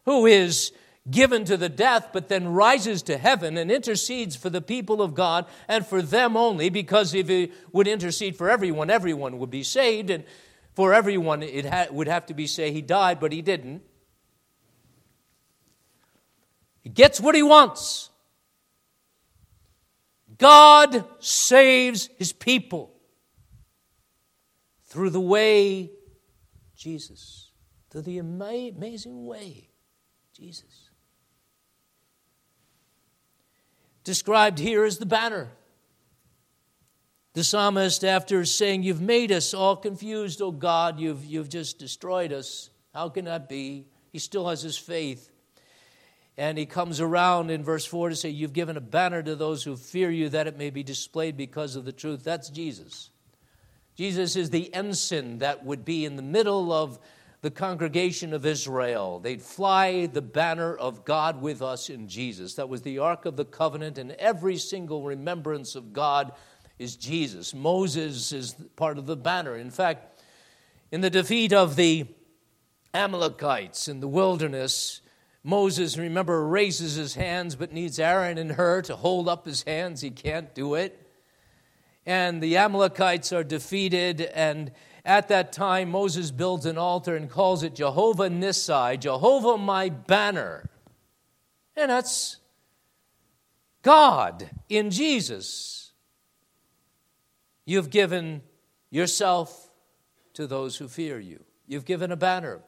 [0.06, 0.72] who is
[1.10, 5.14] given to the death, but then rises to heaven and intercedes for the people of
[5.14, 9.64] God and for them only, because if he would intercede for everyone, everyone would be
[9.64, 10.24] saved, and
[10.76, 13.82] for everyone it ha- would have to be say he died, but he didn't.
[16.82, 18.10] He gets what he wants.
[20.38, 22.94] God saves his people
[24.86, 25.92] through the way
[26.76, 27.52] Jesus,
[27.90, 29.70] through the amazing way
[30.34, 30.90] Jesus.
[34.10, 35.50] described here as the banner.
[37.34, 42.34] The psalmist, after saying, You've made us all confused, oh God, you've, you've just destroyed
[42.34, 42.72] us.
[42.92, 43.86] How can that be?
[44.12, 45.29] He still has his faith.
[46.40, 49.62] And he comes around in verse 4 to say, You've given a banner to those
[49.62, 52.24] who fear you that it may be displayed because of the truth.
[52.24, 53.10] That's Jesus.
[53.98, 56.98] Jesus is the ensign that would be in the middle of
[57.42, 59.20] the congregation of Israel.
[59.20, 62.54] They'd fly the banner of God with us in Jesus.
[62.54, 66.32] That was the Ark of the Covenant, and every single remembrance of God
[66.80, 67.54] is Jesus.
[67.54, 69.58] Moses is part of the banner.
[69.58, 70.22] In fact,
[70.90, 72.08] in the defeat of the
[72.94, 75.02] Amalekites in the wilderness,
[75.44, 80.02] Moses, remember, raises his hands but needs Aaron and Hur to hold up his hands.
[80.02, 81.08] He can't do it.
[82.06, 84.72] And the Amalekites are defeated, and
[85.06, 90.70] at that time, Moses builds an altar and calls it Jehovah Nissi, Jehovah my banner.
[91.76, 92.38] And that's
[93.82, 95.92] God in Jesus.
[97.66, 98.42] You've given
[98.90, 99.70] yourself
[100.34, 101.44] to those who fear you.
[101.68, 102.62] You've given a banner.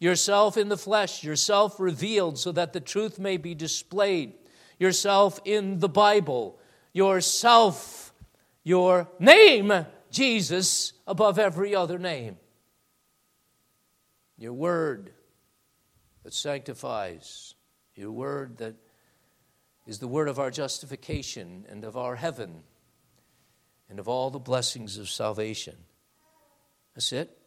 [0.00, 4.34] Yourself in the flesh, yourself revealed so that the truth may be displayed.
[4.78, 6.58] Yourself in the Bible,
[6.92, 8.12] yourself,
[8.62, 9.72] your name
[10.10, 12.36] Jesus above every other name.
[14.36, 15.10] Your word
[16.22, 17.54] that sanctifies,
[17.96, 18.76] your word that
[19.86, 22.62] is the word of our justification and of our heaven
[23.88, 25.74] and of all the blessings of salvation.
[26.94, 27.37] That's it.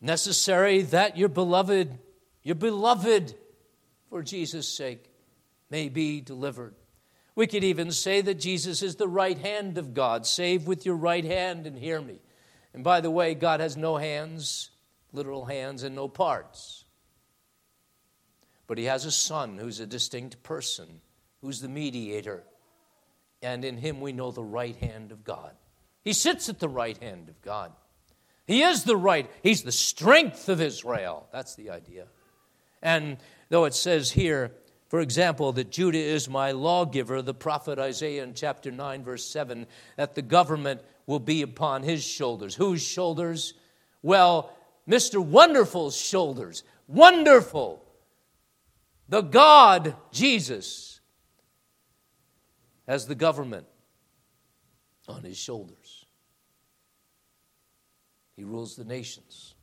[0.00, 1.98] Necessary that your beloved,
[2.42, 3.34] your beloved,
[4.08, 5.10] for Jesus' sake,
[5.70, 6.74] may be delivered.
[7.34, 10.26] We could even say that Jesus is the right hand of God.
[10.26, 12.20] Save with your right hand and hear me.
[12.74, 14.70] And by the way, God has no hands,
[15.12, 16.84] literal hands, and no parts.
[18.66, 21.00] But he has a son who's a distinct person,
[21.40, 22.44] who's the mediator.
[23.42, 25.52] And in him we know the right hand of God.
[26.02, 27.72] He sits at the right hand of God.
[28.48, 31.28] He is the right, he's the strength of Israel.
[31.30, 32.06] That's the idea.
[32.82, 33.18] And
[33.50, 34.52] though it says here,
[34.88, 39.66] for example, that Judah is my lawgiver, the prophet Isaiah in chapter 9, verse 7,
[39.96, 42.54] that the government will be upon his shoulders.
[42.54, 43.52] Whose shoulders?
[44.02, 44.56] Well,
[44.88, 45.22] Mr.
[45.22, 46.64] Wonderful's shoulders.
[46.86, 47.84] Wonderful.
[49.10, 51.00] The God, Jesus,
[52.86, 53.66] has the government
[55.06, 55.76] on his shoulders.
[58.38, 59.56] He rules the nations.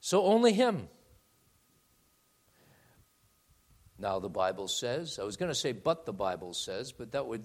[0.00, 0.88] So only him.
[3.98, 7.26] Now, the Bible says, I was going to say, but the Bible says, but that
[7.26, 7.44] would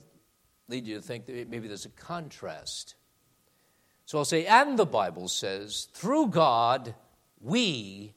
[0.70, 2.96] lead you to think that maybe there's a contrast.
[4.06, 6.96] So I'll say, and the Bible says, through God,
[7.42, 8.14] we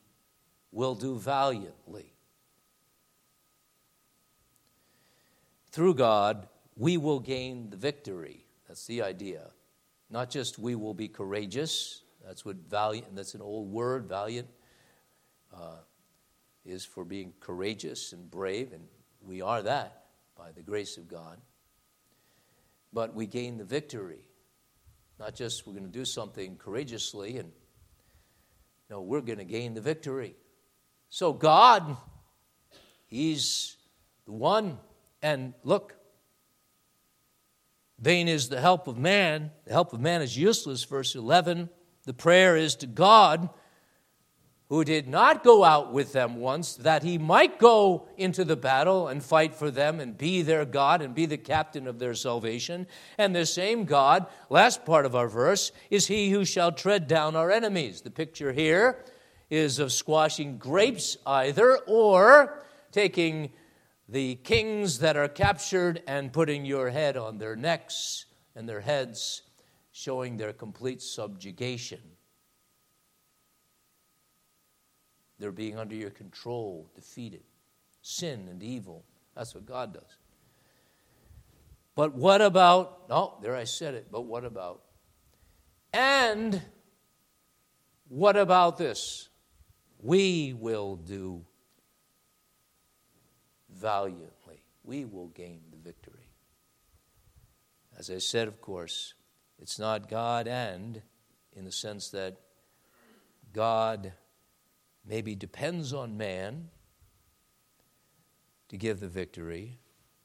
[0.71, 2.13] will do valiantly.
[5.73, 6.47] Through God,
[6.77, 8.47] we will gain the victory.
[8.69, 9.51] That's the idea.
[10.11, 12.03] Not just we will be courageous.
[12.27, 14.49] That's what valiant, that's an old word, valiant.
[15.55, 15.77] Uh,
[16.65, 18.85] is for being courageous and brave, and
[19.23, 20.05] we are that
[20.37, 21.39] by the grace of God.
[22.93, 24.25] But we gain the victory.
[25.19, 27.53] Not just we're going to do something courageously, and
[28.89, 30.35] no, we're going to gain the victory.
[31.09, 31.97] So, God,
[33.07, 33.77] He's
[34.27, 34.79] the one.
[35.23, 35.95] And look,
[38.01, 39.51] vain is the help of man.
[39.65, 41.69] The help of man is useless, verse 11.
[42.05, 43.51] The prayer is to God
[44.71, 49.09] who did not go out with them once, that he might go into the battle
[49.09, 52.87] and fight for them and be their God and be the captain of their salvation.
[53.19, 57.35] And the same God, last part of our verse, is he who shall tread down
[57.35, 58.03] our enemies.
[58.03, 59.05] The picture here
[59.51, 63.51] is of squashing grapes, either, or taking
[64.11, 69.43] the kings that are captured and putting your head on their necks and their heads,
[69.93, 72.01] showing their complete subjugation.
[75.39, 77.43] They're being under your control, defeated.
[78.03, 79.05] Sin and evil.
[79.37, 80.19] That's what God does.
[81.95, 84.83] But what about, oh, there I said it, but what about?
[85.93, 86.61] And
[88.09, 89.29] what about this?
[90.01, 91.45] We will do
[93.81, 94.63] valiantly.
[94.85, 96.29] We will gain the victory.
[97.99, 99.15] As I said, of course,
[99.59, 101.03] it's not God and,
[101.53, 102.37] in the sense that
[103.53, 104.13] God
[105.07, 106.69] maybe depends on man
[108.69, 109.79] to give the victory.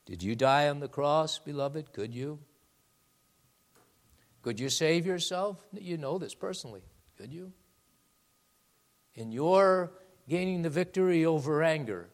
[0.05, 1.91] Did you die on the cross, beloved?
[1.91, 2.39] Could you?
[4.41, 5.65] Could you save yourself?
[5.73, 6.83] You know this personally.
[7.17, 7.51] Could you?
[9.15, 9.93] In your
[10.29, 12.09] gaining the victory over anger,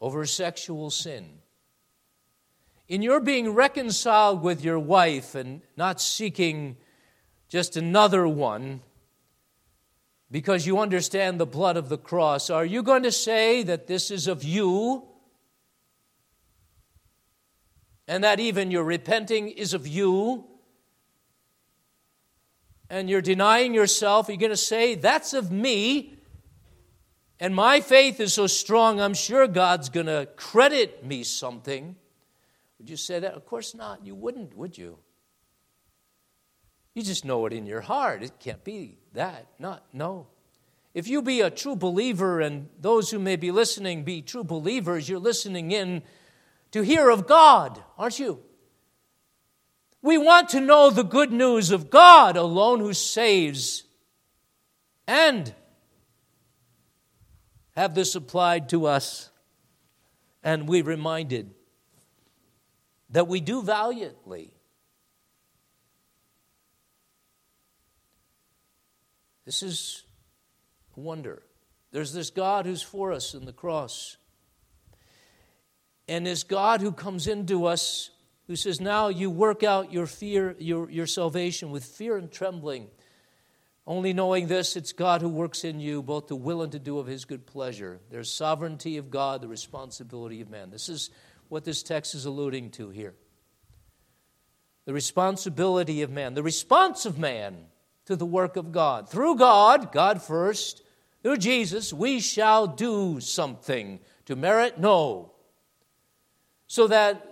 [0.00, 1.40] over sexual sin,
[2.88, 6.76] in your being reconciled with your wife and not seeking
[7.48, 8.80] just another one
[10.30, 14.10] because you understand the blood of the cross, are you going to say that this
[14.10, 15.04] is of you?
[18.06, 20.44] And that even your repenting is of you?
[22.88, 26.19] And you're denying yourself, are you going to say, that's of me?
[27.40, 31.96] And my faith is so strong, I'm sure God's going to credit me something.
[32.78, 33.32] Would you say that?
[33.32, 34.04] Of course not.
[34.04, 34.98] You wouldn't, would you?
[36.94, 38.22] You just know it in your heart.
[38.22, 39.46] It can't be that.
[39.58, 40.26] Not, no.
[40.92, 45.08] If you be a true believer, and those who may be listening be true believers,
[45.08, 46.02] you're listening in
[46.72, 48.40] to hear of God, aren't you?
[50.02, 53.84] We want to know the good news of God alone who saves
[55.06, 55.54] and
[57.80, 59.30] have this applied to us.
[60.42, 61.50] And we reminded
[63.08, 64.52] that we do valiantly.
[69.46, 70.02] This is
[70.94, 71.42] a wonder.
[71.90, 74.18] There's this God who's for us in the cross.
[76.06, 78.10] And this God who comes into us,
[78.46, 82.88] who says, Now you work out your fear, your, your salvation with fear and trembling.
[83.90, 87.00] Only knowing this, it's God who works in you both to will and to do
[87.00, 87.98] of his good pleasure.
[88.08, 90.70] There's sovereignty of God, the responsibility of man.
[90.70, 91.10] This is
[91.48, 93.14] what this text is alluding to here.
[94.84, 97.64] The responsibility of man, the response of man
[98.04, 99.08] to the work of God.
[99.08, 100.84] Through God, God first,
[101.24, 104.78] through Jesus, we shall do something to merit?
[104.78, 105.32] No.
[106.68, 107.26] So that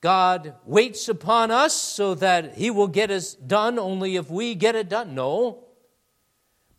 [0.00, 4.74] God waits upon us so that He will get us done only if we get
[4.74, 5.14] it done?
[5.14, 5.68] No.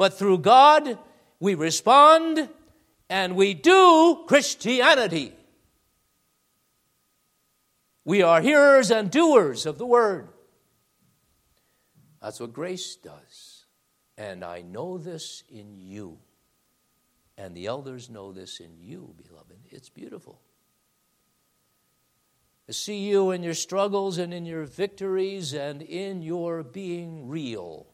[0.04, 1.00] But through God,
[1.40, 2.50] we respond
[3.10, 5.32] and we do Christianity.
[8.04, 10.28] We are hearers and doers of the word.
[12.22, 13.64] That's what grace does.
[14.18, 16.18] And I know this in you.
[17.38, 19.56] And the elders know this in you, beloved.
[19.72, 20.42] It's beautiful.
[22.68, 27.88] I see you in your struggles and in your victories and in your being real.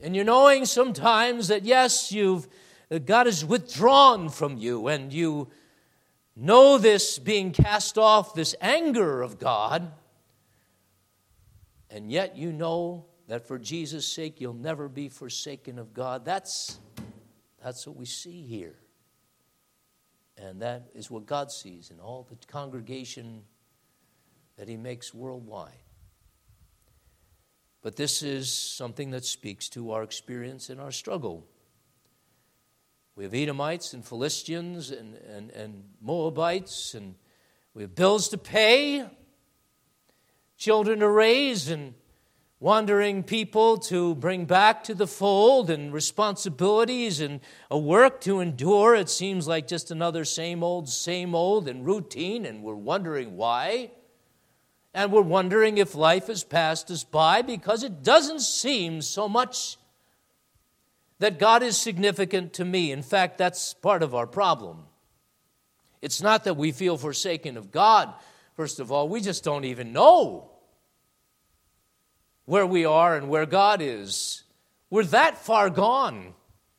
[0.00, 2.48] And you're knowing sometimes that, yes, you've,
[3.04, 5.48] God has withdrawn from you and you
[6.36, 9.92] know this being cast off, this anger of God,
[11.90, 16.24] and yet you know that for Jesus' sake you'll never be forsaken of God.
[16.24, 16.80] That's,
[17.62, 18.74] that's what we see here.
[20.36, 23.42] And that is what God sees in all the congregation
[24.56, 25.83] that He makes worldwide.
[27.84, 31.46] But this is something that speaks to our experience and our struggle.
[33.14, 37.14] We have Edomites and Philistines and, and, and Moabites, and
[37.74, 39.04] we have bills to pay,
[40.56, 41.92] children to raise, and
[42.58, 48.94] wandering people to bring back to the fold, and responsibilities and a work to endure.
[48.94, 53.90] It seems like just another same old, same old, and routine, and we're wondering why.
[54.94, 59.76] And we're wondering if life has passed us by because it doesn't seem so much
[61.18, 62.92] that God is significant to me.
[62.92, 64.84] In fact, that's part of our problem.
[66.00, 68.12] It's not that we feel forsaken of God,
[68.54, 70.50] first of all, we just don't even know
[72.44, 74.44] where we are and where God is.
[74.90, 76.34] We're that far gone.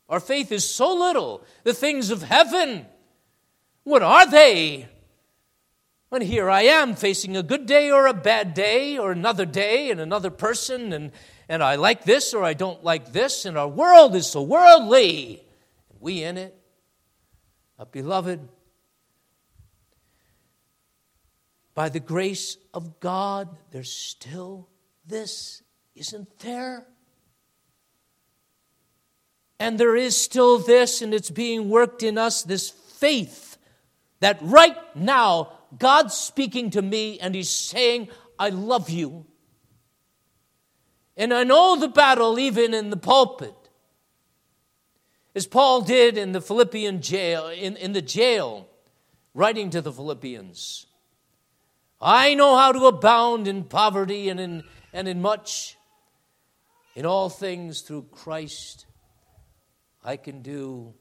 [0.08, 1.44] Our faith is so little.
[1.64, 2.86] The things of heaven,
[3.84, 4.88] what are they?
[6.12, 9.92] And here I am facing a good day or a bad day or another day
[9.92, 11.12] and another person, and,
[11.50, 15.44] and I like this or I don't like this, and our world is so worldly.
[15.90, 16.56] And we in it.
[17.78, 18.48] But, beloved,
[21.74, 24.70] by the grace of God, there's still
[25.06, 25.62] this,
[25.96, 26.88] isn't there?
[29.60, 33.58] And there is still this, and it's being worked in us this faith
[34.22, 39.26] that right now God's speaking to me and He's saying, I love you.
[41.18, 43.56] And I know the battle even in the pulpit.
[45.34, 48.68] As Paul did in the Philippian jail, in, in the jail,
[49.34, 50.88] writing to the Philippians.
[52.02, 54.64] I know how to abound in poverty and in,
[54.94, 55.78] and in much.
[56.96, 58.86] In all things through Christ,
[60.04, 60.94] I can do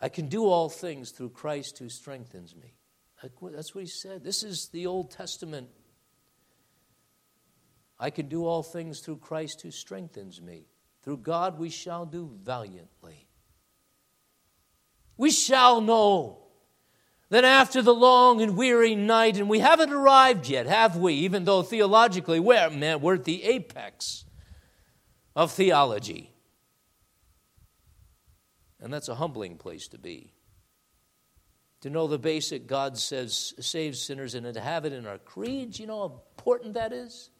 [0.00, 2.77] I can do all things through Christ who strengthens me.
[3.22, 4.22] That's what he said.
[4.22, 5.68] This is the Old Testament.
[7.98, 10.66] I can do all things through Christ who strengthens me.
[11.02, 13.26] Through God we shall do valiantly.
[15.16, 16.44] We shall know
[17.30, 21.14] that after the long and weary night, and we haven't arrived yet, have we?
[21.14, 24.24] Even though theologically, we're, man, we're at the apex
[25.36, 26.32] of theology.
[28.80, 30.32] And that's a humbling place to be.
[31.82, 35.78] To know the basic God says saves sinners and to have it in our creeds,
[35.78, 37.30] you know how important that is?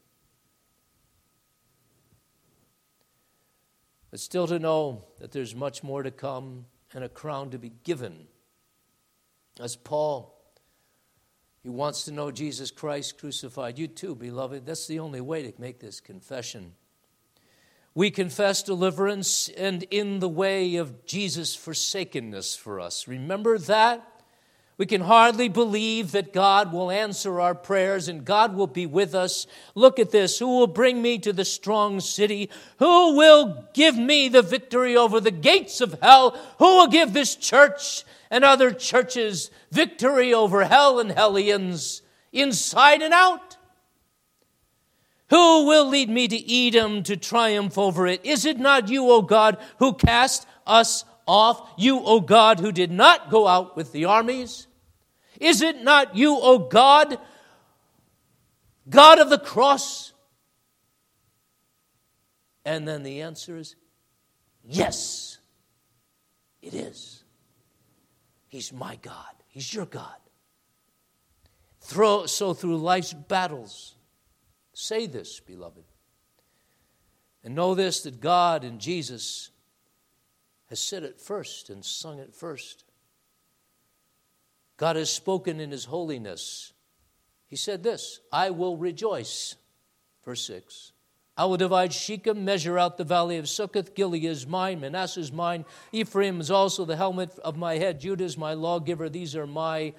[4.10, 7.72] But still to know that there's much more to come and a crown to be
[7.84, 8.26] given.
[9.60, 10.34] As Paul,
[11.62, 13.78] he wants to know Jesus Christ crucified.
[13.78, 14.64] You too, beloved.
[14.64, 16.74] That's the only way to make this confession.
[17.94, 23.08] We confess deliverance and in the way of Jesus' forsakenness for us.
[23.08, 24.17] Remember that?
[24.78, 29.12] We can hardly believe that God will answer our prayers and God will be with
[29.12, 29.48] us.
[29.74, 30.38] Look at this.
[30.38, 32.48] Who will bring me to the strong city?
[32.78, 36.30] Who will give me the victory over the gates of hell?
[36.60, 42.02] Who will give this church and other churches victory over hell and hellions
[42.32, 43.56] inside and out?
[45.30, 48.24] Who will lead me to Edom to triumph over it?
[48.24, 51.68] Is it not you, O God, who cast us off?
[51.76, 54.67] You, O God, who did not go out with the armies?
[55.38, 57.18] Is it not you, O God,
[58.88, 60.12] God of the cross?
[62.64, 63.76] And then the answer is
[64.64, 65.38] yes,
[66.60, 67.24] it is.
[68.48, 70.16] He's my God, He's your God.
[71.80, 73.94] Throw, so through life's battles,
[74.74, 75.84] say this, beloved.
[77.44, 79.50] And know this that God and Jesus
[80.68, 82.84] has said it first and sung it first.
[84.78, 86.72] God has spoken in His holiness.
[87.46, 89.56] He said this I will rejoice.
[90.24, 90.92] Verse 6.
[91.36, 93.94] I will divide Shechem, measure out the valley of Succoth.
[93.94, 95.64] Gilead is mine, Manasseh is mine.
[95.92, 98.00] Ephraim is also the helmet of my head.
[98.00, 99.08] Judah is my lawgiver.
[99.08, 99.94] These are my,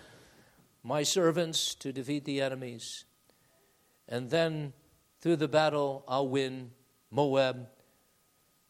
[0.83, 3.05] my servants to defeat the enemies.
[4.09, 4.73] And then
[5.21, 6.71] through the battle, I'll win.
[7.09, 7.69] Moab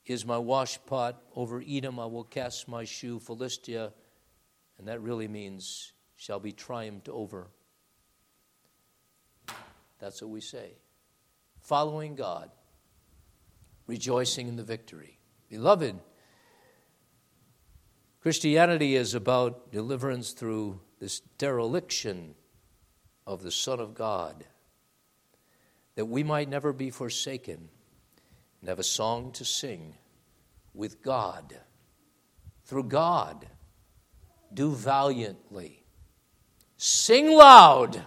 [0.05, 1.15] is my washpot.
[1.35, 3.19] Over Edom, I will cast my shoe.
[3.19, 3.93] Philistia,
[4.77, 7.47] and that really means shall be triumphed over.
[9.99, 10.73] That's what we say.
[11.61, 12.51] Following God,
[13.87, 15.17] rejoicing in the victory.
[15.49, 15.97] Beloved,
[18.19, 22.35] Christianity is about deliverance through this dereliction
[23.25, 24.43] of the Son of God,
[25.95, 27.69] that we might never be forsaken
[28.59, 29.95] and have a song to sing
[30.73, 31.55] with God.
[32.65, 33.47] Through God,
[34.53, 35.78] do valiantly
[36.81, 38.05] Sing loud,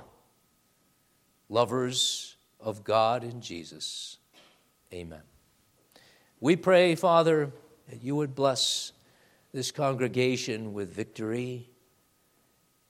[1.50, 4.16] lovers of God and Jesus.
[4.94, 5.20] Amen.
[6.40, 7.52] We pray, Father,
[7.90, 8.92] that you would bless
[9.52, 11.68] this congregation with victory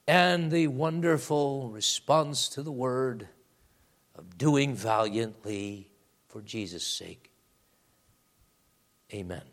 [0.06, 3.26] and the wonderful response to the word
[4.14, 5.90] of doing valiantly
[6.28, 7.32] for Jesus' sake.
[9.12, 9.51] Amen.